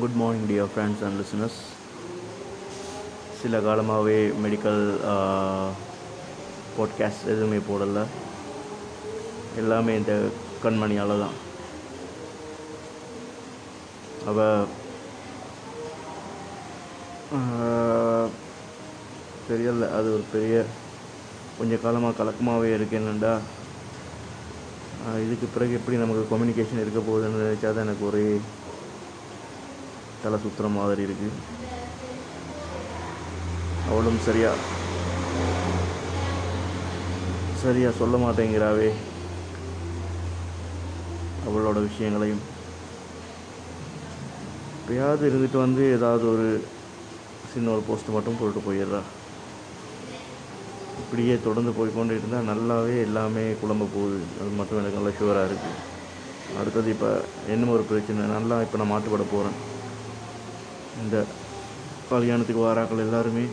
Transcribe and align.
Good 0.00 0.16
morning 0.20 0.48
dear 0.48 0.70
friends 0.72 1.02
and 1.06 1.18
listeners 1.20 1.58
சில 3.40 3.58
காலமாகவே 3.66 4.16
medical 4.44 4.82
podcast 6.76 7.28
எதுவுமே 7.32 7.58
போடலை. 7.68 8.02
எல்லாமே 9.60 9.92
இந்த 10.00 10.14
கண்மணியால் 10.64 11.14
தான் 11.22 11.36
அவ 14.30 14.38
தெரியல. 19.50 19.88
அது 19.98 20.08
ஒரு 20.16 20.24
பெரிய 20.34 20.64
கொஞ்ச 21.58 21.76
காலமாக 21.86 22.18
கலக்கமாகவே 22.20 22.70
இருக்கேன்னுடா 22.78 23.34
இதுக்கு 25.24 25.48
பிறகு 25.54 25.72
எப்படி 25.80 25.96
நமக்கு 26.04 26.30
கம்யூனிகேஷன் 26.30 26.84
இருக்க 26.84 27.00
போகுதுன்னு 27.08 27.42
நினச்சா 27.44 27.68
தான் 27.72 27.86
எனக்கு 27.88 28.06
ஒரே 28.12 28.26
தலை 30.26 30.40
சுற்றுற 30.44 30.68
மாதிரி 30.78 31.02
இருக்கு. 31.08 31.30
அவளும் 33.90 34.24
சரியா 34.28 34.52
சரியா 37.62 37.90
சொல்ல 37.98 38.16
மாட்டேங்கிறாவே. 38.22 38.88
அவளோட 41.48 41.78
விஷயங்களையும். 41.88 42.42
எப்பயாவது 44.78 45.24
இருந்துட்டு 45.30 45.58
வந்து 45.64 45.84
ஏதாவது 45.96 46.24
ஒரு 46.32 46.48
சின்ன 47.52 47.70
ஒரு 47.74 47.82
போஸ்ட் 47.86 48.14
மட்டும் 48.16 48.38
போட்டு 48.40 48.60
போயிடுறா. 48.66 49.00
இப்படியே 51.02 51.34
தொடர்ந்து 51.46 51.72
போய்க்கொண்டு 51.78 52.16
இருந்தால் 52.18 52.48
நல்லாவே 52.50 52.94
எல்லாமே 53.06 53.44
குழம்ப 53.62 53.88
போகுது. 53.96 54.18
அது 54.40 54.50
மட்டும் 54.58 54.80
எனக்கு 54.80 54.98
நல்லா 54.98 55.14
ஷுவராக 55.18 55.48
இருக்குது 55.50 55.82
அடுத்தது 56.60 56.90
இப்போ 56.94 57.10
என்ன 57.54 57.70
ஒரு 57.76 57.86
பிரச்சனை. 57.90 58.28
நல்லா 58.36 58.58
இப்போ 58.66 58.78
நான் 58.80 58.92
மாட்டுப்பட 58.92 59.26
போகிறேன் 59.32 59.58
இந்த 61.04 61.16
கல்யாணத்துக்கு 62.10 62.64
வாராக்கள் 62.64 63.04
எல்லாருமே 63.04 63.44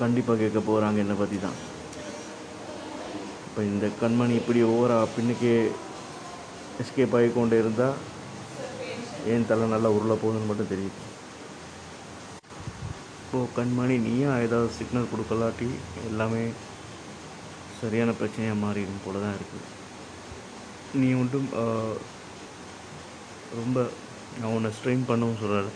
கண்டிப்பாக 0.00 0.38
கேட்க 0.42 0.60
போகிறாங்க 0.68 0.98
என்னை 1.04 1.16
பற்றி 1.20 1.38
தான் 1.44 1.58
இப்போ 3.46 3.60
இந்த 3.72 3.86
கண்மணி 4.00 4.34
இப்படி 4.40 4.60
ஓவரா 4.72 4.96
பின்னுக்கே 5.16 5.56
எஸ்கேப் 6.82 7.16
ஆகி 7.18 7.28
கொண்டு 7.36 7.58
இருந்தால் 7.62 7.98
ஏன் 9.34 9.46
தலை 9.50 9.66
நல்லா 9.74 9.88
உருள 9.96 10.14
போகுதுன்னு 10.22 10.48
மட்டும் 10.50 10.72
தெரியுது. 10.72 10.98
இப்போது 13.22 13.52
கண்மணி 13.58 13.96
நீயா 14.06 14.32
ஏதாவது 14.46 14.76
சிக்னல் 14.78 15.10
கொடுக்கலாட்டி 15.12 15.68
எல்லாமே 16.10 16.42
சரியான 17.80 18.10
பிரச்சனையாக 18.18 18.62
மாறிடும் 18.64 19.04
போல 19.04 19.22
தான் 19.24 19.36
இருக்குது. 19.38 19.66
நீ 21.00 21.08
மட்டும் 21.20 21.48
ரொம்ப 23.60 23.78
நான் 24.40 24.54
உன்னை 24.56 24.70
ஸ்ட்ரெயின் 24.78 25.04
பண்ணவும் 25.08 25.40
சொல்லலை 25.42 25.72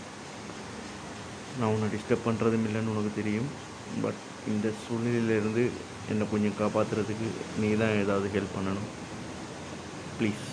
நான் 1.58 1.72
உன்னை 1.74 1.86
டிஸ்டர்ப் 1.94 2.26
பண்ணுறதும் 2.26 2.66
இல்லைன்னு 2.68 2.92
உனக்கு 2.94 3.12
தெரியும். 3.20 3.48
பட் 4.02 4.20
இந்த 4.52 4.66
சூழ்நிலையிலேருந்து 4.82 5.64
என்னை 6.10 6.26
கொஞ்சம் 6.32 6.58
காப்பாற்றுறதுக்கு 6.60 7.28
நீ 7.60 7.68
தான் 7.82 7.98
ஏதாவது 8.02 8.28
ஹெல்ப் 8.34 8.56
பண்ணணும். 8.56 8.88
ப்ளீஸ் 10.18 10.44